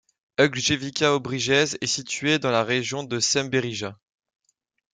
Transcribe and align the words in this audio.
Ugljevička 0.39 1.11
Obrijež 1.13 1.77
est 1.79 1.85
située 1.85 2.39
dans 2.39 2.49
la 2.49 2.63
région 2.63 3.03
de 3.03 3.19
Semberija. 3.19 3.99